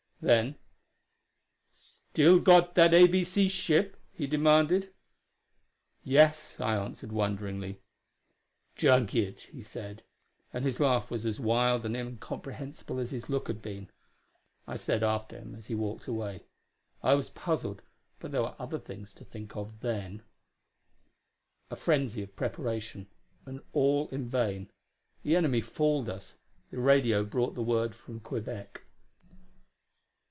[0.23, 0.59] Then:
[1.71, 3.47] "Still got that A.B.C.
[3.47, 4.93] ship?" he demanded.
[6.03, 7.81] "Yes," I answered wonderingly.
[8.75, 10.03] "Junk it!" he said.
[10.53, 13.89] And his laugh was as wild and incomprehensible as his look had been.
[14.67, 16.43] I stared after him as he walked away.
[17.01, 17.81] I was puzzled,
[18.19, 20.21] but there were other things to think of then.
[21.71, 23.07] A frenzy of preparation
[23.47, 24.69] and all in vain.
[25.23, 26.37] The enemy fooled us;
[26.69, 28.83] the radio brought the word from Quebec.